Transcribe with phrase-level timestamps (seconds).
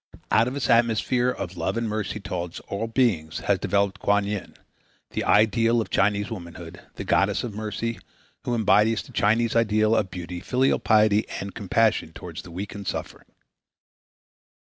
[0.31, 4.55] Out of its atmosphere of love and mercy toward all beings has developed Kuan Yin,
[5.11, 7.99] the ideal of Chinese womanhood, the goddess of Mercy,
[8.43, 12.87] who embodies the Chinese ideal of beauty, filial piety and compassion toward the weak and
[12.87, 13.27] suffering.